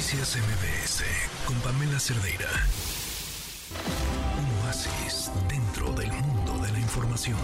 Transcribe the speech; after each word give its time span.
Noticias 0.00 0.38
MBS 0.38 1.04
con 1.44 1.60
Pamela 1.60 2.00
Cerdeira. 2.00 2.48
Un 4.38 4.66
oasis 4.66 5.30
dentro 5.46 5.92
del 5.92 6.10
mundo 6.10 6.56
de 6.64 6.72
la 6.72 6.78
información. 6.78 7.36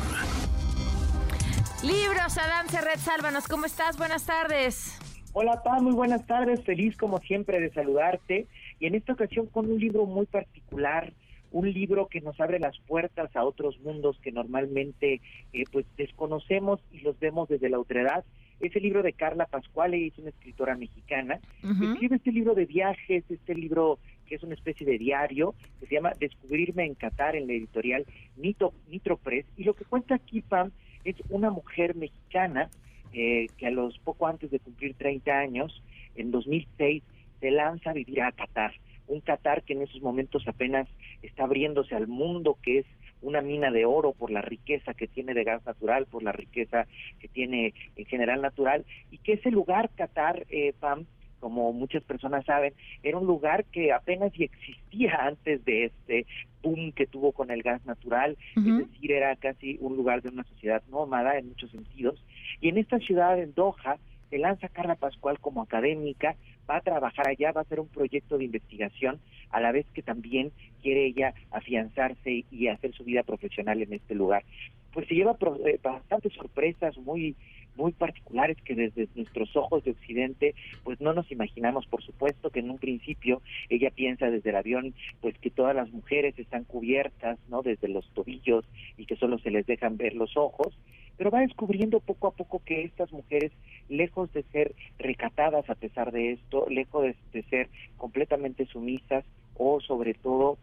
Libros, 1.82 2.38
Adán 2.38 2.66
Serret, 2.70 2.96
sálvanos. 2.96 3.46
¿Cómo 3.46 3.66
estás? 3.66 3.98
Buenas 3.98 4.24
tardes. 4.24 4.98
Hola, 5.34 5.62
Pam, 5.62 5.84
muy 5.84 5.92
buenas 5.92 6.26
tardes. 6.26 6.64
Feliz 6.64 6.96
como 6.96 7.18
siempre 7.18 7.60
de 7.60 7.70
saludarte. 7.74 8.46
Y 8.80 8.86
en 8.86 8.94
esta 8.94 9.12
ocasión 9.12 9.48
con 9.48 9.70
un 9.70 9.78
libro 9.78 10.06
muy 10.06 10.24
particular, 10.24 11.12
un 11.52 11.70
libro 11.70 12.08
que 12.08 12.22
nos 12.22 12.40
abre 12.40 12.58
las 12.58 12.78
puertas 12.86 13.36
a 13.36 13.44
otros 13.44 13.78
mundos 13.80 14.18
que 14.22 14.32
normalmente 14.32 15.20
eh, 15.52 15.64
pues 15.70 15.84
desconocemos 15.98 16.80
y 16.90 17.00
los 17.00 17.20
vemos 17.20 17.50
desde 17.50 17.68
la 17.68 17.78
otredad 17.78 18.24
es 18.60 18.74
el 18.74 18.82
libro 18.82 19.02
de 19.02 19.12
Carla 19.12 19.46
Pascuale, 19.46 20.06
es 20.06 20.18
una 20.18 20.30
escritora 20.30 20.76
mexicana, 20.76 21.40
escribe 21.62 22.16
este 22.16 22.32
libro 22.32 22.54
de 22.54 22.66
viajes, 22.66 23.24
este 23.28 23.54
libro 23.54 23.98
que 24.26 24.34
es 24.34 24.42
una 24.42 24.54
especie 24.54 24.86
de 24.86 24.98
diario, 24.98 25.54
que 25.80 25.86
se 25.86 25.94
llama 25.94 26.12
Descubrirme 26.18 26.84
en 26.84 26.94
Qatar, 26.94 27.36
en 27.36 27.46
la 27.46 27.52
editorial 27.52 28.04
Nitro, 28.36 28.72
Nitro 28.88 29.16
Press, 29.16 29.46
y 29.56 29.64
lo 29.64 29.74
que 29.74 29.84
cuenta 29.84 30.16
aquí, 30.16 30.40
Pam, 30.40 30.72
es 31.04 31.16
una 31.28 31.50
mujer 31.50 31.94
mexicana 31.94 32.68
eh, 33.12 33.46
que 33.56 33.66
a 33.66 33.70
los 33.70 33.98
poco 34.00 34.26
antes 34.26 34.50
de 34.50 34.58
cumplir 34.58 34.94
30 34.94 35.30
años, 35.30 35.82
en 36.16 36.30
2006, 36.30 37.02
se 37.40 37.50
lanza 37.50 37.90
a 37.90 37.94
vivir 37.94 38.22
a 38.22 38.32
Qatar, 38.32 38.72
un 39.06 39.20
Qatar 39.20 39.62
que 39.62 39.74
en 39.74 39.82
esos 39.82 40.02
momentos 40.02 40.46
apenas 40.48 40.88
está 41.22 41.44
abriéndose 41.44 41.94
al 41.94 42.08
mundo, 42.08 42.58
que 42.62 42.80
es 42.80 42.86
una 43.26 43.40
mina 43.40 43.70
de 43.70 43.84
oro 43.84 44.12
por 44.12 44.30
la 44.30 44.40
riqueza 44.40 44.94
que 44.94 45.08
tiene 45.08 45.34
de 45.34 45.44
gas 45.44 45.64
natural, 45.66 46.06
por 46.06 46.22
la 46.22 46.32
riqueza 46.32 46.86
que 47.18 47.28
tiene 47.28 47.74
en 47.96 48.06
general 48.06 48.40
natural, 48.40 48.84
y 49.10 49.18
que 49.18 49.34
ese 49.34 49.50
lugar, 49.50 49.90
Qatar, 49.96 50.46
eh, 50.48 50.72
Pam, 50.78 51.06
como 51.40 51.72
muchas 51.72 52.02
personas 52.04 52.44
saben, 52.44 52.72
era 53.02 53.18
un 53.18 53.26
lugar 53.26 53.64
que 53.66 53.92
apenas 53.92 54.32
y 54.38 54.44
existía 54.44 55.16
antes 55.20 55.64
de 55.64 55.86
este 55.86 56.26
boom 56.62 56.92
que 56.92 57.06
tuvo 57.06 57.32
con 57.32 57.50
el 57.50 57.62
gas 57.62 57.84
natural, 57.84 58.36
es 58.56 58.64
decir, 58.64 59.12
era 59.12 59.36
casi 59.36 59.76
un 59.80 59.96
lugar 59.96 60.22
de 60.22 60.30
una 60.30 60.44
sociedad 60.44 60.82
nómada 60.88 61.36
en 61.36 61.48
muchos 61.48 61.70
sentidos. 61.70 62.24
Y 62.60 62.68
en 62.68 62.78
esta 62.78 62.98
ciudad, 62.98 63.38
en 63.38 63.54
Doha, 63.54 63.98
se 64.30 64.38
lanza 64.38 64.68
Carla 64.68 64.94
Pascual 64.96 65.38
como 65.40 65.62
académica, 65.62 66.36
va 66.68 66.76
a 66.76 66.80
trabajar 66.80 67.28
allá, 67.28 67.52
va 67.52 67.60
a 67.60 67.64
hacer 67.64 67.80
un 67.80 67.88
proyecto 67.88 68.38
de 68.38 68.44
investigación, 68.44 69.20
a 69.50 69.60
la 69.60 69.72
vez 69.72 69.86
que 69.94 70.02
también 70.02 70.52
quiere 70.82 71.06
ella 71.06 71.34
afianzarse 71.50 72.44
y 72.50 72.68
hacer 72.68 72.92
su 72.92 73.04
vida 73.04 73.22
profesional 73.22 73.82
en 73.82 73.92
este 73.92 74.14
lugar. 74.14 74.44
Pues 74.92 75.06
se 75.08 75.14
lleva 75.14 75.36
eh, 75.66 75.78
bastantes 75.82 76.32
sorpresas 76.32 76.96
muy 76.98 77.36
muy 77.76 77.92
particulares 77.92 78.56
que 78.64 78.74
desde 78.74 79.08
nuestros 79.14 79.54
ojos 79.54 79.84
de 79.84 79.90
occidente 79.92 80.54
pues 80.82 81.00
no 81.00 81.12
nos 81.12 81.30
imaginamos 81.30 81.86
por 81.86 82.02
supuesto 82.02 82.50
que 82.50 82.60
en 82.60 82.70
un 82.70 82.78
principio 82.78 83.42
ella 83.68 83.90
piensa 83.90 84.30
desde 84.30 84.50
el 84.50 84.56
avión 84.56 84.94
pues 85.20 85.36
que 85.38 85.50
todas 85.50 85.76
las 85.76 85.90
mujeres 85.90 86.38
están 86.38 86.64
cubiertas 86.64 87.38
no 87.48 87.62
desde 87.62 87.88
los 87.88 88.08
tobillos 88.14 88.64
y 88.96 89.04
que 89.04 89.16
solo 89.16 89.38
se 89.38 89.50
les 89.50 89.66
dejan 89.66 89.96
ver 89.96 90.14
los 90.14 90.36
ojos 90.38 90.74
pero 91.16 91.30
va 91.30 91.40
descubriendo 91.40 92.00
poco 92.00 92.28
a 92.28 92.32
poco 92.32 92.62
que 92.64 92.84
estas 92.84 93.12
mujeres, 93.12 93.52
lejos 93.88 94.32
de 94.32 94.42
ser 94.44 94.74
recatadas 94.98 95.68
a 95.70 95.74
pesar 95.74 96.12
de 96.12 96.32
esto, 96.32 96.66
lejos 96.68 97.14
de, 97.32 97.42
ser 97.44 97.68
completamente 97.96 98.66
sumisas 98.66 99.24
o 99.54 99.80
sobre 99.80 100.14
todo 100.14 100.58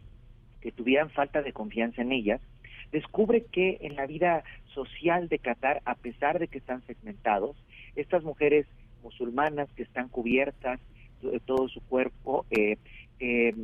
que 0.60 0.72
tuvieran 0.72 1.10
falta 1.10 1.42
de 1.42 1.52
confianza 1.52 2.02
en 2.02 2.12
ellas, 2.12 2.40
descubre 2.92 3.44
que 3.44 3.78
en 3.80 3.96
la 3.96 4.06
vida 4.06 4.44
social 4.72 5.28
de 5.28 5.38
Qatar, 5.38 5.82
a 5.84 5.94
pesar 5.94 6.38
de 6.38 6.48
que 6.48 6.58
están 6.58 6.82
segmentados, 6.86 7.56
estas 7.96 8.22
mujeres 8.22 8.66
musulmanas 9.02 9.68
que 9.72 9.82
están 9.82 10.08
cubiertas 10.08 10.80
de 11.22 11.40
todo 11.40 11.68
su 11.68 11.80
cuerpo, 11.82 12.46
eh, 12.50 12.76
eh, 13.20 13.54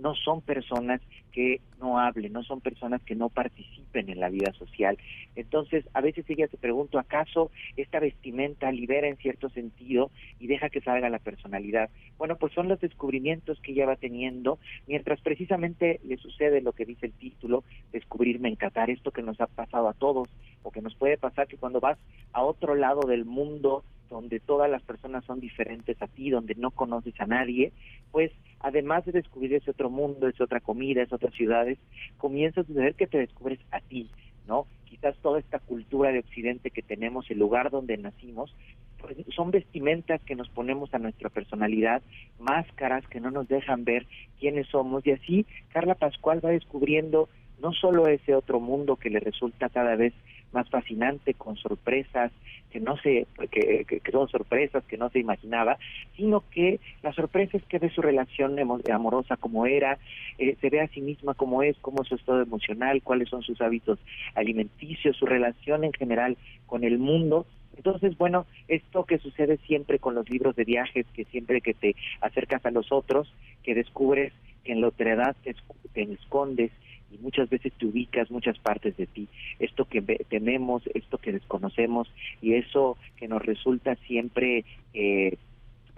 no 0.00 0.14
son 0.14 0.40
personas 0.40 1.00
que 1.32 1.60
no 1.80 1.98
hablen, 1.98 2.32
no 2.32 2.42
son 2.42 2.60
personas 2.60 3.02
que 3.02 3.14
no 3.14 3.28
participen 3.28 4.08
en 4.08 4.18
la 4.18 4.28
vida 4.28 4.52
social. 4.54 4.98
Entonces, 5.36 5.84
a 5.94 6.00
veces 6.00 6.24
ella 6.28 6.48
se 6.48 6.56
pregunta, 6.56 7.00
¿acaso 7.00 7.50
esta 7.76 8.00
vestimenta 8.00 8.72
libera 8.72 9.08
en 9.08 9.16
cierto 9.16 9.48
sentido 9.50 10.10
y 10.40 10.46
deja 10.46 10.70
que 10.70 10.80
salga 10.80 11.08
la 11.08 11.18
personalidad? 11.18 11.90
Bueno, 12.16 12.36
pues 12.36 12.52
son 12.52 12.68
los 12.68 12.80
descubrimientos 12.80 13.60
que 13.60 13.72
ella 13.72 13.86
va 13.86 13.96
teniendo, 13.96 14.58
mientras 14.86 15.20
precisamente 15.20 16.00
le 16.04 16.16
sucede 16.16 16.60
lo 16.60 16.72
que 16.72 16.84
dice 16.84 17.06
el 17.06 17.12
título, 17.12 17.64
descubrirme 17.92 18.48
en 18.48 18.56
Qatar, 18.56 18.90
esto 18.90 19.12
que 19.12 19.22
nos 19.22 19.40
ha 19.40 19.46
pasado 19.46 19.88
a 19.88 19.94
todos, 19.94 20.28
o 20.62 20.70
que 20.70 20.82
nos 20.82 20.94
puede 20.94 21.18
pasar 21.18 21.46
que 21.46 21.56
cuando 21.56 21.80
vas 21.80 21.98
a 22.32 22.42
otro 22.42 22.74
lado 22.74 23.06
del 23.06 23.24
mundo, 23.24 23.84
donde 24.08 24.40
todas 24.40 24.70
las 24.70 24.82
personas 24.82 25.24
son 25.24 25.40
diferentes 25.40 26.00
a 26.00 26.06
ti, 26.06 26.30
donde 26.30 26.54
no 26.54 26.70
conoces 26.70 27.18
a 27.20 27.26
nadie, 27.26 27.72
pues 28.10 28.32
además 28.60 29.04
de 29.04 29.12
descubrir 29.12 29.54
ese 29.54 29.70
otro 29.70 29.90
mundo, 29.90 30.28
esa 30.28 30.44
otra 30.44 30.60
comida, 30.60 31.02
esas 31.02 31.14
otras 31.14 31.34
ciudades, 31.34 31.78
comienza 32.16 32.60
a 32.60 32.64
suceder 32.64 32.94
que 32.94 33.06
te 33.06 33.18
descubres 33.18 33.58
a 33.70 33.80
ti, 33.80 34.10
¿no? 34.46 34.66
Quizás 34.84 35.16
toda 35.18 35.38
esta 35.38 35.58
cultura 35.58 36.10
de 36.10 36.20
Occidente 36.20 36.70
que 36.70 36.82
tenemos, 36.82 37.30
el 37.30 37.38
lugar 37.38 37.70
donde 37.70 37.96
nacimos, 37.96 38.54
pues 38.98 39.16
son 39.34 39.50
vestimentas 39.50 40.20
que 40.22 40.34
nos 40.34 40.48
ponemos 40.48 40.92
a 40.92 40.98
nuestra 40.98 41.28
personalidad, 41.28 42.02
máscaras 42.38 43.06
que 43.08 43.20
no 43.20 43.30
nos 43.30 43.48
dejan 43.48 43.84
ver 43.84 44.06
quiénes 44.40 44.66
somos 44.68 45.06
y 45.06 45.12
así 45.12 45.46
Carla 45.68 45.94
Pascual 45.94 46.44
va 46.44 46.50
descubriendo 46.50 47.28
no 47.62 47.72
solo 47.72 48.06
ese 48.06 48.34
otro 48.34 48.60
mundo 48.60 48.96
que 48.96 49.10
le 49.10 49.20
resulta 49.20 49.68
cada 49.68 49.96
vez 49.96 50.12
más 50.52 50.68
fascinante, 50.70 51.34
con 51.34 51.56
sorpresas 51.56 52.32
que 52.70 52.80
no 52.80 52.96
se, 52.98 53.26
que, 53.50 54.00
son 54.10 54.28
sorpresas 54.28 54.84
que 54.84 54.96
no 54.96 55.10
se 55.10 55.18
imaginaba, 55.18 55.78
sino 56.16 56.42
que 56.50 56.80
la 57.02 57.12
sorpresa 57.12 57.56
es 57.56 57.64
que 57.64 57.78
ve 57.78 57.90
su 57.90 58.02
relación 58.02 58.56
amorosa 58.90 59.36
como 59.36 59.66
era, 59.66 59.98
eh, 60.38 60.56
se 60.60 60.70
ve 60.70 60.80
a 60.80 60.88
sí 60.88 61.00
misma 61.00 61.34
como 61.34 61.62
es, 61.62 61.76
cómo 61.80 62.02
es 62.02 62.08
su 62.08 62.14
estado 62.14 62.42
emocional, 62.42 63.02
cuáles 63.02 63.28
son 63.28 63.42
sus 63.42 63.60
hábitos 63.60 63.98
alimenticios, 64.34 65.16
su 65.16 65.26
relación 65.26 65.84
en 65.84 65.92
general 65.92 66.36
con 66.66 66.84
el 66.84 66.98
mundo, 66.98 67.46
entonces, 67.78 68.18
bueno, 68.18 68.44
esto 68.66 69.04
que 69.04 69.18
sucede 69.18 69.56
siempre 69.58 70.00
con 70.00 70.16
los 70.16 70.28
libros 70.28 70.56
de 70.56 70.64
viajes, 70.64 71.06
que 71.14 71.24
siempre 71.26 71.60
que 71.60 71.74
te 71.74 71.94
acercas 72.20 72.66
a 72.66 72.72
los 72.72 72.90
otros, 72.90 73.32
que 73.62 73.76
descubres 73.76 74.32
que 74.64 74.72
en 74.72 74.80
la 74.80 74.88
otredad 74.88 75.36
te, 75.44 75.54
te 75.94 76.02
escondes 76.02 76.72
y 77.10 77.18
muchas 77.18 77.48
veces 77.48 77.72
te 77.74 77.86
ubicas 77.86 78.30
muchas 78.30 78.58
partes 78.58 78.96
de 78.96 79.06
ti, 79.06 79.28
esto 79.58 79.84
que 79.86 80.02
tenemos, 80.02 80.82
esto 80.94 81.18
que 81.18 81.32
desconocemos 81.32 82.12
y 82.42 82.54
eso 82.54 82.96
que 83.16 83.28
nos 83.28 83.44
resulta 83.44 83.96
siempre 84.06 84.64
eh, 84.94 85.36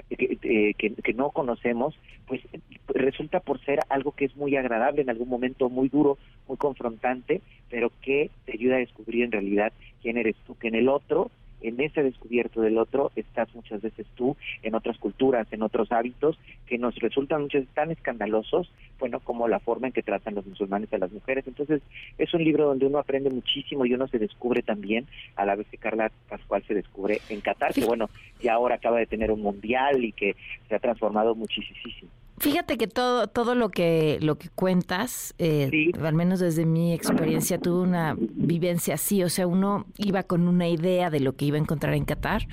que, 0.09 0.95
que, 1.03 1.15
no 1.15 1.31
conocemos, 1.31 1.95
pues 2.27 2.41
resulta 2.89 3.41
por 3.41 3.61
ser 3.65 3.81
algo 3.89 4.13
que 4.13 4.25
es 4.25 4.37
muy 4.37 4.57
agradable, 4.57 5.03
en 5.03 5.11
algún 5.11 5.29
momento 5.29 5.69
muy 5.69 5.89
duro, 5.89 6.19
muy 6.49 6.57
confrontante, 6.57 7.43
pero 7.69 7.93
que 8.03 8.31
te 8.45 8.53
ayuda 8.53 8.77
a 8.77 8.81
descubrir 8.81 9.25
en 9.25 9.33
realidad 9.33 9.73
quién 10.03 10.17
eres 10.17 10.37
tú, 10.47 10.57
que 10.57 10.69
en 10.69 10.75
el 10.75 10.89
otro 10.89 11.31
en 11.61 11.81
ese 11.81 12.03
descubierto 12.03 12.61
del 12.61 12.79
otro 12.79 13.13
estás 13.17 13.55
muchas 13.55 13.83
veces 13.83 14.07
tú, 14.15 14.37
en 14.63 14.75
otras 14.75 14.99
culturas, 14.99 15.47
en 15.53 15.63
otros 15.63 15.93
hábitos 15.93 16.39
que 16.67 16.79
nos 16.79 16.95
resultan 16.97 17.43
muchas 17.43 17.63
veces 17.63 17.75
tan 17.75 17.91
escandalosos, 17.91 18.73
bueno, 18.99 19.21
como 19.21 19.49
la 19.49 19.61
forma 19.61 19.89
en 19.89 19.93
que 19.93 20.03
tratan 20.03 20.35
los 20.35 20.47
musulmanes 20.47 20.93
a 20.93 20.99
las 20.99 21.13
mujeres. 21.13 21.47
Entonces, 21.47 21.83
es 22.19 22.33
un 22.35 22.45
libro 22.45 22.67
donde 22.67 22.87
uno 22.87 22.99
aprende 22.99 23.31
muchísimo 23.31 23.87
y 23.87 23.95
uno 23.95 24.09
se 24.09 24.19
descubre 24.19 24.63
también, 24.63 25.07
a 25.37 25.45
la 25.45 25.57
vez 25.57 25.67
que 25.69 25.79
Carla 25.79 26.11
Pascual 26.29 26.63
se 26.67 26.75
descubre 26.75 27.21
en 27.29 27.41
Qatar, 27.41 27.73
que 27.73 27.85
bueno, 27.85 28.11
ya 28.41 28.55
ahora 28.55 28.77
acaba 28.77 28.99
de 28.99 29.07
tener 29.07 29.31
un 29.31 29.43
mundial 29.43 30.05
y 30.05 30.13
que 30.13 30.37
se 30.69 30.75
ha 30.75 30.79
transformado 30.79 31.35
muchísimo. 31.35 32.11
Fíjate 32.41 32.79
que 32.79 32.87
todo 32.87 33.27
todo 33.27 33.55
lo 33.55 33.69
que 33.69 34.19
lo 34.23 34.39
que 34.39 34.49
cuentas, 34.49 35.35
eh, 35.37 35.93
al 36.03 36.15
menos 36.15 36.41
desde 36.41 36.65
mi 36.65 36.95
experiencia, 36.95 37.59
tuve 37.59 37.83
una 37.83 38.17
vivencia 38.19 38.95
así. 38.95 39.23
O 39.23 39.29
sea, 39.29 39.47
uno 39.47 39.85
iba 39.99 40.23
con 40.23 40.49
una 40.49 40.67
idea 40.67 41.11
de 41.11 41.21
lo 41.21 41.37
que 41.37 41.45
iba 41.45 41.59
a 41.59 41.61
encontrar 41.61 41.93
en 41.93 42.07
Qatar. 42.07 42.49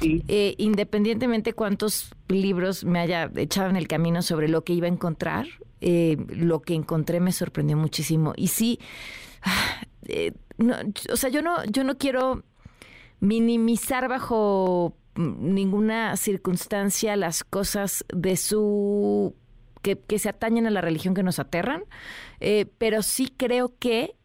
Eh, 0.00 0.54
independientemente 0.56 1.52
cuántos 1.52 2.10
libros 2.28 2.84
me 2.84 3.00
haya 3.00 3.30
echado 3.36 3.68
en 3.68 3.76
el 3.76 3.86
camino 3.86 4.22
sobre 4.22 4.48
lo 4.48 4.64
que 4.64 4.72
iba 4.72 4.86
a 4.86 4.90
encontrar, 4.90 5.46
eh, 5.82 6.16
lo 6.28 6.62
que 6.62 6.72
encontré 6.72 7.20
me 7.20 7.32
sorprendió 7.32 7.76
muchísimo. 7.76 8.32
Y 8.34 8.48
sí, 8.48 8.78
ah, 9.42 9.82
o 11.12 11.16
sea, 11.16 11.28
yo 11.28 11.42
no 11.42 11.62
yo 11.66 11.84
no 11.84 11.98
quiero 11.98 12.44
minimizar 13.20 14.08
bajo 14.08 14.96
ninguna 15.18 16.16
circunstancia 16.16 17.16
las 17.16 17.42
cosas 17.42 18.04
de 18.14 18.36
su 18.36 19.34
que, 19.82 20.18
se 20.18 20.28
atañen 20.28 20.66
a 20.66 20.70
la 20.70 20.80
religión 20.80 21.14
que 21.14 21.22
nos 21.22 21.38
aterran, 21.38 21.84
eh, 22.40 22.66
pero 22.78 23.02
sí 23.02 23.32
creo 23.36 23.74
que 23.78 24.16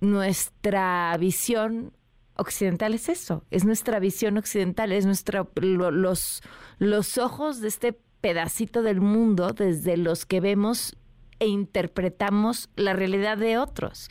nuestra 0.00 1.16
visión 1.18 1.92
occidental 2.36 2.92
es 2.94 3.08
eso, 3.08 3.44
es 3.50 3.64
nuestra 3.64 3.98
visión 3.98 4.36
occidental, 4.36 4.92
es 4.92 5.06
nuestra 5.06 5.46
los 5.54 6.42
los 6.78 7.18
ojos 7.18 7.60
de 7.60 7.68
este 7.68 7.92
pedacito 8.20 8.82
del 8.82 9.00
mundo 9.00 9.52
desde 9.52 9.96
los 9.96 10.26
que 10.26 10.40
vemos 10.40 10.96
e 11.38 11.46
interpretamos 11.46 12.68
la 12.76 12.92
realidad 12.92 13.38
de 13.38 13.58
otros. 13.58 14.08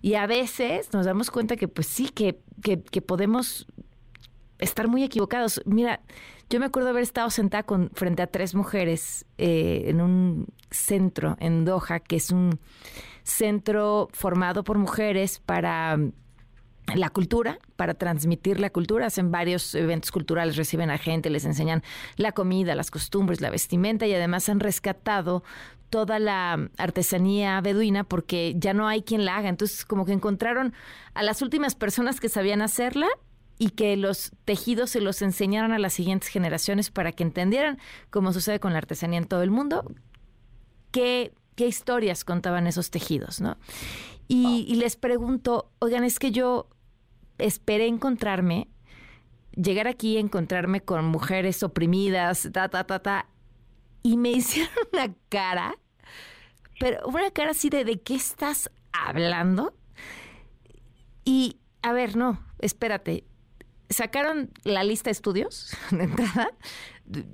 Y 0.00 0.14
a 0.14 0.26
veces 0.26 0.92
nos 0.92 1.06
damos 1.06 1.30
cuenta 1.30 1.56
que 1.56 1.68
pues 1.68 1.86
sí, 1.86 2.08
que, 2.08 2.40
que, 2.62 2.82
que 2.82 3.02
podemos 3.02 3.66
estar 4.62 4.88
muy 4.88 5.02
equivocados. 5.02 5.60
Mira, 5.66 6.00
yo 6.48 6.60
me 6.60 6.66
acuerdo 6.66 6.90
haber 6.90 7.02
estado 7.02 7.30
sentada 7.30 7.62
con, 7.64 7.90
frente 7.94 8.22
a 8.22 8.26
tres 8.26 8.54
mujeres 8.54 9.24
eh, 9.38 9.84
en 9.86 10.00
un 10.00 10.46
centro 10.70 11.36
en 11.40 11.64
Doha, 11.64 12.00
que 12.00 12.16
es 12.16 12.30
un 12.30 12.58
centro 13.22 14.08
formado 14.12 14.64
por 14.64 14.78
mujeres 14.78 15.40
para 15.40 15.96
mm, 15.96 16.12
la 16.94 17.10
cultura, 17.10 17.58
para 17.76 17.94
transmitir 17.94 18.60
la 18.60 18.70
cultura. 18.70 19.06
Hacen 19.06 19.30
varios 19.30 19.74
eventos 19.74 20.10
culturales, 20.12 20.56
reciben 20.56 20.90
a 20.90 20.98
gente, 20.98 21.30
les 21.30 21.44
enseñan 21.44 21.82
la 22.16 22.32
comida, 22.32 22.74
las 22.74 22.90
costumbres, 22.90 23.40
la 23.40 23.50
vestimenta 23.50 24.06
y 24.06 24.14
además 24.14 24.48
han 24.48 24.60
rescatado 24.60 25.42
toda 25.90 26.18
la 26.18 26.70
artesanía 26.78 27.60
beduina 27.60 28.04
porque 28.04 28.54
ya 28.56 28.72
no 28.72 28.88
hay 28.88 29.02
quien 29.02 29.24
la 29.24 29.36
haga. 29.36 29.48
Entonces, 29.48 29.84
como 29.84 30.04
que 30.04 30.12
encontraron 30.12 30.72
a 31.14 31.22
las 31.22 31.42
últimas 31.42 31.74
personas 31.74 32.18
que 32.18 32.28
sabían 32.28 32.62
hacerla 32.62 33.08
y 33.62 33.70
que 33.70 33.96
los 33.96 34.32
tejidos 34.44 34.90
se 34.90 35.00
los 35.00 35.22
enseñaran 35.22 35.70
a 35.70 35.78
las 35.78 35.92
siguientes 35.92 36.30
generaciones 36.30 36.90
para 36.90 37.12
que 37.12 37.22
entendieran, 37.22 37.78
como 38.10 38.32
sucede 38.32 38.58
con 38.58 38.72
la 38.72 38.78
artesanía 38.78 39.18
en 39.18 39.26
todo 39.26 39.44
el 39.44 39.52
mundo, 39.52 39.84
qué, 40.90 41.32
qué 41.54 41.68
historias 41.68 42.24
contaban 42.24 42.66
esos 42.66 42.90
tejidos, 42.90 43.40
¿no? 43.40 43.56
Y, 44.26 44.66
y 44.66 44.74
les 44.74 44.96
pregunto, 44.96 45.70
oigan, 45.78 46.02
es 46.02 46.18
que 46.18 46.32
yo 46.32 46.70
esperé 47.38 47.86
encontrarme, 47.86 48.66
llegar 49.54 49.86
aquí, 49.86 50.18
encontrarme 50.18 50.80
con 50.80 51.04
mujeres 51.04 51.62
oprimidas, 51.62 52.48
ta, 52.52 52.68
ta, 52.68 52.82
ta, 52.82 52.98
ta, 52.98 53.28
y 54.02 54.16
me 54.16 54.30
hicieron 54.32 54.74
una 54.92 55.14
cara, 55.28 55.76
pero 56.80 57.06
una 57.06 57.30
cara 57.30 57.52
así 57.52 57.70
de, 57.70 57.84
¿de 57.84 58.00
qué 58.00 58.16
estás 58.16 58.72
hablando? 58.90 59.72
Y, 61.24 61.58
a 61.80 61.92
ver, 61.92 62.16
no, 62.16 62.44
espérate, 62.58 63.24
sacaron 63.92 64.50
la 64.64 64.84
lista 64.84 65.08
de 65.08 65.12
estudios 65.12 65.76
de 65.90 66.04
entrada. 66.04 66.50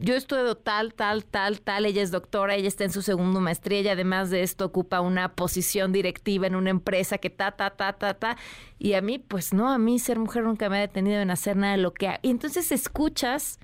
Yo 0.00 0.14
estudio 0.14 0.56
tal, 0.56 0.94
tal, 0.94 1.25
tal, 1.25 1.60
tal. 1.60 1.87
Ella 1.87 2.02
es 2.02 2.10
doctora, 2.10 2.55
ella 2.55 2.69
está 2.69 2.84
en 2.84 2.90
su 2.90 3.02
segundo 3.02 3.40
maestría 3.40 3.81
y 3.81 3.88
además 3.88 4.31
de 4.31 4.43
esto 4.43 4.64
ocupa 4.64 5.00
una 5.00 5.34
posición 5.34 5.93
directiva 5.93 6.46
en 6.46 6.56
una 6.56 6.70
empresa 6.70 7.19
que 7.19 7.31
ta, 7.31 7.52
ta, 7.52 7.70
ta, 7.70 7.93
ta, 7.93 8.14
ta. 8.14 8.37
Y 8.78 8.94
a 8.94 9.02
mí, 9.02 9.19
pues 9.19 9.52
no, 9.52 9.70
a 9.70 9.78
mí 9.78 9.99
ser 9.99 10.19
mujer 10.19 10.44
nunca 10.44 10.69
me 10.69 10.78
ha 10.78 10.81
detenido 10.81 11.20
en 11.20 11.31
hacer 11.31 11.56
nada 11.56 11.76
de 11.76 11.82
lo 11.82 11.93
que... 11.93 12.19
Y 12.22 12.31
entonces 12.31 12.72
escuchas 12.72 13.61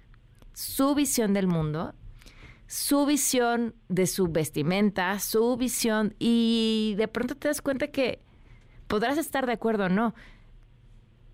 su 0.52 0.94
visión 0.94 1.32
del 1.32 1.46
mundo, 1.48 1.94
su 2.66 3.06
visión 3.06 3.74
de 3.88 4.06
su 4.06 4.28
vestimenta, 4.28 5.18
su 5.18 5.56
visión 5.56 6.14
y 6.18 6.94
de 6.96 7.08
pronto 7.08 7.34
te 7.34 7.48
das 7.48 7.60
cuenta 7.60 7.88
que 7.88 8.20
podrás 8.86 9.18
estar 9.18 9.46
de 9.46 9.52
acuerdo 9.52 9.86
o 9.86 9.88
no, 9.88 10.14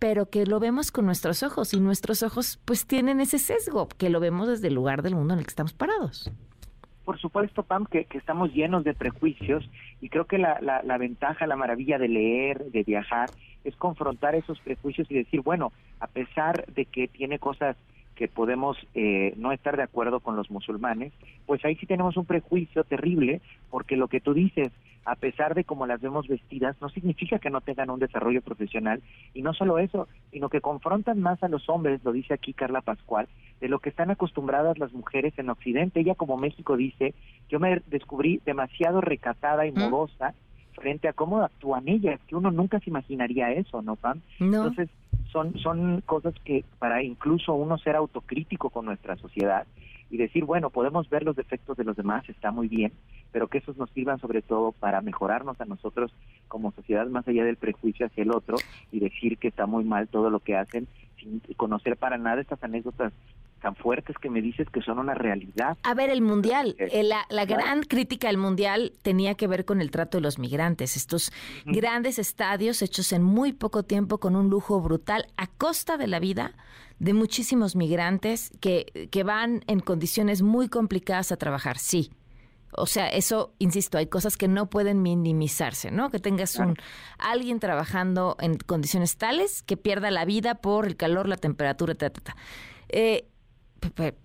pero 0.00 0.30
que 0.30 0.46
lo 0.46 0.58
vemos 0.58 0.90
con 0.90 1.06
nuestros 1.06 1.44
ojos 1.44 1.72
y 1.74 1.78
nuestros 1.78 2.24
ojos 2.24 2.58
pues 2.64 2.86
tienen 2.86 3.20
ese 3.20 3.38
sesgo, 3.38 3.86
que 3.86 4.10
lo 4.10 4.18
vemos 4.18 4.48
desde 4.48 4.68
el 4.68 4.74
lugar 4.74 5.02
del 5.02 5.14
mundo 5.14 5.34
en 5.34 5.40
el 5.40 5.46
que 5.46 5.50
estamos 5.50 5.72
parados. 5.72 6.32
Por 7.04 7.20
supuesto, 7.20 7.62
Pam, 7.62 7.86
que, 7.86 8.06
estamos 8.14 8.52
llenos 8.52 8.82
de 8.82 8.94
prejuicios 8.94 9.68
y 10.00 10.08
creo 10.08 10.24
que 10.24 10.38
la, 10.38 10.58
la, 10.60 10.82
la 10.82 10.98
ventaja, 10.98 11.46
la 11.46 11.56
maravilla 11.56 11.98
de 11.98 12.08
leer, 12.08 12.70
de 12.70 12.82
viajar, 12.82 13.30
es 13.62 13.76
confrontar 13.76 14.34
esos 14.34 14.58
prejuicios 14.60 15.10
y 15.10 15.14
decir, 15.14 15.42
bueno, 15.42 15.72
a 16.00 16.06
pesar 16.06 16.64
de 16.72 16.86
que 16.86 17.08
tiene 17.08 17.38
cosas 17.38 17.76
que 18.20 18.28
podemos 18.28 18.76
eh, 18.94 19.32
no 19.38 19.50
estar 19.50 19.78
de 19.78 19.82
acuerdo 19.82 20.20
con 20.20 20.36
los 20.36 20.50
musulmanes, 20.50 21.10
pues 21.46 21.64
ahí 21.64 21.74
sí 21.76 21.86
tenemos 21.86 22.18
un 22.18 22.26
prejuicio 22.26 22.84
terrible, 22.84 23.40
porque 23.70 23.96
lo 23.96 24.08
que 24.08 24.20
tú 24.20 24.34
dices, 24.34 24.68
a 25.06 25.16
pesar 25.16 25.54
de 25.54 25.64
cómo 25.64 25.86
las 25.86 26.02
vemos 26.02 26.28
vestidas, 26.28 26.76
no 26.82 26.90
significa 26.90 27.38
que 27.38 27.48
no 27.48 27.62
tengan 27.62 27.88
un 27.88 27.98
desarrollo 27.98 28.42
profesional, 28.42 29.00
y 29.32 29.40
no 29.40 29.54
solo 29.54 29.78
eso, 29.78 30.06
sino 30.32 30.50
que 30.50 30.60
confrontan 30.60 31.18
más 31.22 31.42
a 31.42 31.48
los 31.48 31.66
hombres, 31.70 32.04
lo 32.04 32.12
dice 32.12 32.34
aquí 32.34 32.52
Carla 32.52 32.82
Pascual, 32.82 33.26
de 33.58 33.70
lo 33.70 33.78
que 33.78 33.88
están 33.88 34.10
acostumbradas 34.10 34.78
las 34.78 34.92
mujeres 34.92 35.32
en 35.38 35.48
Occidente. 35.48 36.00
Ella 36.00 36.14
como 36.14 36.36
México 36.36 36.76
dice, 36.76 37.14
yo 37.48 37.58
me 37.58 37.80
descubrí 37.86 38.42
demasiado 38.44 39.00
recatada 39.00 39.66
y 39.66 39.72
morosa 39.72 40.34
frente 40.74 41.08
a 41.08 41.14
cómo 41.14 41.40
actúan 41.40 41.88
ellas, 41.88 42.20
que 42.28 42.36
uno 42.36 42.50
nunca 42.50 42.80
se 42.80 42.90
imaginaría 42.90 43.50
eso, 43.52 43.80
¿no, 43.80 43.96
Pam? 43.96 44.20
Entonces, 44.38 44.90
son, 45.32 45.58
son 45.58 46.00
cosas 46.02 46.34
que 46.44 46.64
para 46.78 47.02
incluso 47.02 47.54
uno 47.54 47.78
ser 47.78 47.96
autocrítico 47.96 48.70
con 48.70 48.86
nuestra 48.86 49.16
sociedad 49.16 49.66
y 50.10 50.16
decir, 50.16 50.44
bueno, 50.44 50.70
podemos 50.70 51.08
ver 51.08 51.22
los 51.22 51.36
defectos 51.36 51.76
de 51.76 51.84
los 51.84 51.96
demás, 51.96 52.28
está 52.28 52.50
muy 52.50 52.66
bien, 52.66 52.92
pero 53.30 53.46
que 53.46 53.58
esos 53.58 53.76
nos 53.76 53.90
sirvan 53.90 54.18
sobre 54.18 54.42
todo 54.42 54.72
para 54.72 55.00
mejorarnos 55.00 55.60
a 55.60 55.64
nosotros 55.64 56.12
como 56.48 56.72
sociedad 56.72 57.06
más 57.06 57.26
allá 57.28 57.44
del 57.44 57.56
prejuicio 57.56 58.06
hacia 58.06 58.22
el 58.22 58.32
otro 58.32 58.56
y 58.90 58.98
decir 58.98 59.38
que 59.38 59.48
está 59.48 59.66
muy 59.66 59.84
mal 59.84 60.08
todo 60.08 60.30
lo 60.30 60.40
que 60.40 60.56
hacen 60.56 60.88
sin 61.18 61.40
conocer 61.56 61.96
para 61.96 62.18
nada 62.18 62.40
estas 62.40 62.62
anécdotas 62.64 63.12
tan 63.60 63.76
fuertes 63.76 64.16
que 64.18 64.30
me 64.30 64.40
dices 64.40 64.68
que 64.70 64.82
son 64.82 64.98
una 64.98 65.14
realidad. 65.14 65.76
A 65.82 65.94
ver, 65.94 66.10
el 66.10 66.22
mundial, 66.22 66.74
eh, 66.78 67.02
la, 67.02 67.26
la 67.30 67.44
gran 67.44 67.82
crítica 67.82 68.28
del 68.28 68.38
mundial 68.38 68.92
tenía 69.02 69.34
que 69.34 69.46
ver 69.46 69.64
con 69.64 69.80
el 69.80 69.90
trato 69.90 70.18
de 70.18 70.22
los 70.22 70.38
migrantes, 70.38 70.96
estos 70.96 71.32
grandes 71.64 72.18
estadios 72.18 72.82
hechos 72.82 73.12
en 73.12 73.22
muy 73.22 73.52
poco 73.52 73.82
tiempo 73.82 74.18
con 74.18 74.36
un 74.36 74.50
lujo 74.50 74.80
brutal 74.80 75.26
a 75.36 75.46
costa 75.46 75.96
de 75.96 76.06
la 76.06 76.20
vida 76.20 76.54
de 76.98 77.14
muchísimos 77.14 77.76
migrantes 77.76 78.50
que, 78.60 79.08
que 79.10 79.24
van 79.24 79.62
en 79.66 79.80
condiciones 79.80 80.42
muy 80.42 80.68
complicadas 80.68 81.32
a 81.32 81.36
trabajar, 81.36 81.78
sí. 81.78 82.10
O 82.72 82.86
sea, 82.86 83.08
eso, 83.08 83.52
insisto, 83.58 83.98
hay 83.98 84.06
cosas 84.06 84.36
que 84.36 84.46
no 84.46 84.70
pueden 84.70 85.02
minimizarse, 85.02 85.90
¿no? 85.90 86.10
Que 86.10 86.20
tengas 86.20 86.56
un 86.56 86.76
alguien 87.18 87.58
trabajando 87.58 88.36
en 88.38 88.58
condiciones 88.58 89.16
tales 89.16 89.62
que 89.62 89.76
pierda 89.76 90.10
la 90.10 90.24
vida 90.24 90.56
por 90.56 90.86
el 90.86 90.96
calor, 90.96 91.28
la 91.28 91.36
temperatura, 91.36 91.94
ta, 91.94 92.10
ta, 92.10 92.20
ta. 92.20 92.36
Eh, 92.88 93.29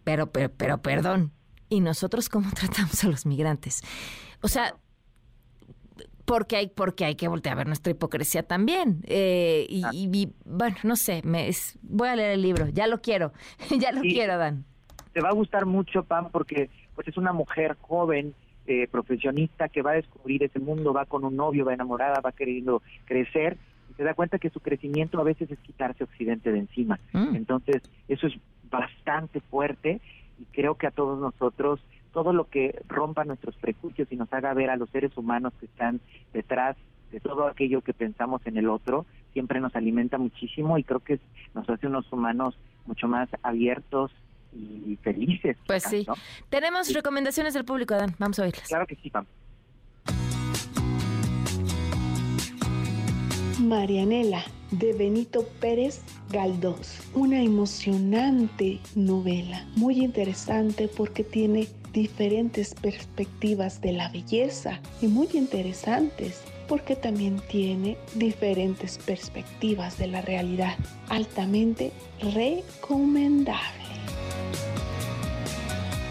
pero, 0.03 0.31
pero, 0.31 0.51
pero, 0.51 0.81
perdón. 0.81 1.31
¿Y 1.69 1.81
nosotros 1.81 2.29
cómo 2.29 2.49
tratamos 2.55 3.03
a 3.03 3.07
los 3.07 3.25
migrantes? 3.25 3.81
O 4.41 4.47
sea, 4.47 4.75
porque 6.25 6.57
hay, 6.57 6.67
porque 6.67 7.05
hay 7.05 7.15
que 7.15 7.27
voltear 7.27 7.53
a 7.53 7.57
ver 7.57 7.67
nuestra 7.67 7.91
hipocresía 7.91 8.43
también. 8.43 9.01
Eh, 9.07 9.65
y, 9.69 9.83
y, 9.93 10.33
bueno, 10.43 10.75
no 10.83 10.95
sé, 10.95 11.21
me, 11.23 11.49
voy 11.83 12.09
a 12.09 12.15
leer 12.15 12.31
el 12.31 12.41
libro, 12.41 12.67
ya 12.69 12.87
lo 12.87 13.01
quiero, 13.01 13.31
ya 13.79 13.91
lo 13.91 14.01
quiero, 14.01 14.37
Dan. 14.37 14.65
Te 15.13 15.21
va 15.21 15.29
a 15.29 15.33
gustar 15.33 15.65
mucho, 15.65 16.03
Pam, 16.03 16.29
porque 16.31 16.69
pues 16.95 17.07
es 17.07 17.17
una 17.17 17.31
mujer 17.31 17.77
joven, 17.79 18.33
eh, 18.67 18.87
profesionista, 18.87 19.69
que 19.69 19.81
va 19.81 19.91
a 19.91 19.95
descubrir 19.95 20.43
ese 20.43 20.59
mundo, 20.59 20.91
va 20.93 21.05
con 21.05 21.23
un 21.23 21.35
novio, 21.35 21.65
va 21.65 21.73
enamorada, 21.73 22.19
va 22.19 22.31
queriendo 22.31 22.81
crecer, 23.05 23.57
y 23.89 23.93
se 23.93 24.03
da 24.03 24.15
cuenta 24.15 24.39
que 24.39 24.49
su 24.49 24.59
crecimiento 24.59 25.19
a 25.19 25.23
veces 25.23 25.51
es 25.51 25.59
quitarse 25.59 26.03
Occidente 26.03 26.51
de 26.51 26.59
encima. 26.59 26.99
Mm. 27.13 27.35
Entonces, 27.35 27.83
eso 28.07 28.27
es 28.27 28.33
fuerte 29.55 30.01
y 30.37 30.43
creo 30.51 30.75
que 30.75 30.87
a 30.87 30.91
todos 30.91 31.17
nosotros 31.17 31.79
todo 32.11 32.33
lo 32.33 32.49
que 32.49 32.81
rompa 32.89 33.23
nuestros 33.23 33.55
prejuicios 33.55 34.11
y 34.11 34.17
nos 34.17 34.31
haga 34.33 34.53
ver 34.53 34.69
a 34.69 34.75
los 34.75 34.89
seres 34.89 35.15
humanos 35.15 35.53
que 35.59 35.65
están 35.65 36.01
detrás 36.33 36.75
de 37.11 37.21
todo 37.21 37.47
aquello 37.47 37.79
que 37.79 37.93
pensamos 37.93 38.41
en 38.45 38.57
el 38.57 38.67
otro, 38.67 39.05
siempre 39.31 39.61
nos 39.61 39.73
alimenta 39.77 40.17
muchísimo 40.17 40.77
y 40.77 40.83
creo 40.83 40.99
que 40.99 41.21
nos 41.53 41.69
hace 41.69 41.87
unos 41.87 42.11
humanos 42.11 42.57
mucho 42.85 43.07
más 43.07 43.29
abiertos 43.43 44.11
y 44.53 44.97
felices. 45.01 45.55
Pues 45.65 45.83
sí. 45.83 46.05
Tenemos 46.49 46.93
recomendaciones 46.93 47.53
del 47.53 47.63
público, 47.63 47.93
Adán. 47.93 48.13
Vamos 48.19 48.39
a 48.39 48.43
oírlas. 48.43 48.67
Claro 48.67 48.85
que 48.85 48.95
sí, 48.95 49.09
vamos. 49.09 49.29
Marianela 53.67 54.43
de 54.71 54.93
Benito 54.93 55.43
Pérez 55.59 56.01
Galdós. 56.29 56.99
Una 57.13 57.41
emocionante 57.41 58.79
novela, 58.95 59.67
muy 59.75 60.03
interesante 60.03 60.87
porque 60.87 61.23
tiene 61.23 61.67
diferentes 61.91 62.75
perspectivas 62.75 63.81
de 63.81 63.93
la 63.93 64.09
belleza 64.09 64.79
y 65.01 65.07
muy 65.07 65.29
interesantes 65.33 66.41
porque 66.67 66.95
también 66.95 67.41
tiene 67.49 67.97
diferentes 68.15 68.97
perspectivas 68.99 69.97
de 69.97 70.07
la 70.07 70.21
realidad. 70.21 70.75
Altamente 71.09 71.91
recomendable. 72.21 73.84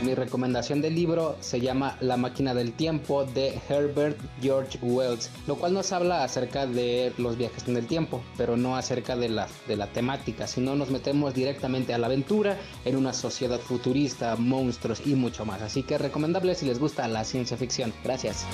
Mi 0.04 0.14
recomendación 0.14 0.82
del 0.82 0.94
libro 0.94 1.38
se 1.40 1.60
llama 1.60 1.96
La 2.02 2.18
máquina 2.18 2.52
del 2.52 2.72
tiempo 2.72 3.24
de 3.24 3.58
Herbert 3.70 4.18
George 4.42 4.78
Wells, 4.82 5.30
lo 5.46 5.56
cual 5.56 5.72
nos 5.72 5.92
habla 5.92 6.24
acerca 6.24 6.66
de 6.66 7.14
los 7.16 7.38
viajes 7.38 7.66
en 7.68 7.78
el 7.78 7.86
tiempo, 7.86 8.22
pero 8.36 8.54
no 8.54 8.76
acerca 8.76 9.16
de 9.16 9.30
la, 9.30 9.48
de 9.66 9.76
la 9.76 9.86
temática, 9.86 10.46
sino 10.46 10.74
nos 10.74 10.90
metemos 10.90 11.32
directamente 11.32 11.94
a 11.94 11.98
la 11.98 12.08
aventura 12.08 12.58
en 12.84 12.96
una 12.96 13.14
sociedad 13.14 13.58
futurista, 13.58 14.36
monstruos 14.36 15.00
y 15.06 15.14
mucho 15.14 15.46
más. 15.46 15.62
Así 15.62 15.82
que 15.82 15.96
recomendable 15.96 16.54
si 16.54 16.66
les 16.66 16.78
gusta 16.78 17.08
la 17.08 17.24
ciencia 17.24 17.56
ficción. 17.56 17.94
Gracias. 18.04 18.44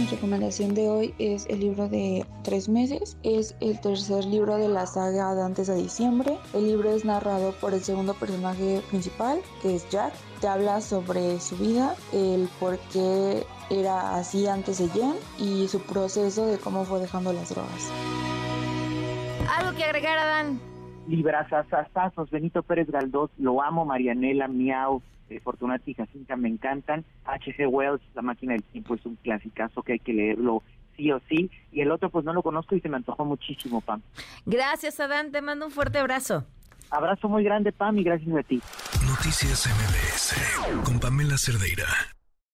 Mi 0.00 0.06
recomendación 0.06 0.74
de 0.74 0.88
hoy 0.88 1.14
es 1.18 1.44
el 1.50 1.60
libro 1.60 1.86
de 1.86 2.24
tres 2.42 2.70
meses. 2.70 3.18
Es 3.22 3.54
el 3.60 3.78
tercer 3.82 4.24
libro 4.24 4.56
de 4.56 4.66
la 4.66 4.86
saga 4.86 5.34
de 5.34 5.42
antes 5.42 5.66
de 5.66 5.74
diciembre. 5.74 6.38
El 6.54 6.68
libro 6.68 6.90
es 6.90 7.04
narrado 7.04 7.52
por 7.60 7.74
el 7.74 7.84
segundo 7.84 8.14
personaje 8.14 8.80
principal, 8.88 9.42
que 9.60 9.76
es 9.76 9.86
Jack. 9.90 10.14
Te 10.40 10.48
habla 10.48 10.80
sobre 10.80 11.38
su 11.38 11.54
vida, 11.58 11.94
el 12.14 12.48
por 12.58 12.78
qué 12.94 13.44
era 13.68 14.14
así 14.14 14.46
antes 14.46 14.78
de 14.78 14.88
Jen 14.88 15.16
y 15.38 15.68
su 15.68 15.80
proceso 15.80 16.46
de 16.46 16.56
cómo 16.56 16.86
fue 16.86 16.98
dejando 16.98 17.34
las 17.34 17.50
drogas. 17.50 17.90
¿Algo 19.54 19.76
que 19.76 19.84
agregar, 19.84 20.16
Adán? 20.16 20.69
Librazazazazos, 21.10 22.30
Benito 22.30 22.62
Pérez 22.62 22.88
Galdós, 22.88 23.30
lo 23.38 23.62
amo, 23.62 23.84
Marianela, 23.84 24.48
Miau, 24.48 25.02
eh, 25.28 25.40
Fortunati 25.40 25.90
y 25.90 25.94
Jacinta 25.94 26.36
me 26.36 26.48
encantan, 26.48 27.04
H.G. 27.24 27.66
Wells, 27.66 28.00
La 28.14 28.22
máquina 28.22 28.52
del 28.52 28.62
tiempo 28.62 28.94
es 28.94 29.04
un 29.04 29.16
clasicazo 29.16 29.82
que 29.82 29.94
hay 29.94 29.98
que 29.98 30.12
leerlo 30.12 30.62
sí 30.96 31.10
o 31.10 31.20
sí, 31.28 31.50
y 31.72 31.80
el 31.80 31.90
otro 31.90 32.10
pues 32.10 32.24
no 32.24 32.32
lo 32.32 32.42
conozco 32.42 32.76
y 32.76 32.80
se 32.80 32.88
me 32.88 32.96
antojó 32.96 33.24
muchísimo, 33.24 33.80
Pam. 33.80 34.02
Gracias, 34.46 35.00
Adán, 35.00 35.32
te 35.32 35.42
mando 35.42 35.66
un 35.66 35.72
fuerte 35.72 35.98
abrazo. 35.98 36.44
Abrazo 36.90 37.28
muy 37.28 37.44
grande, 37.44 37.72
Pam, 37.72 37.98
y 37.98 38.04
gracias 38.04 38.36
a 38.36 38.42
ti. 38.42 38.60
Noticias 39.06 39.66
MBS 39.66 40.84
con 40.84 40.98
Pamela 41.00 41.36
Cerdeira. 41.36 41.86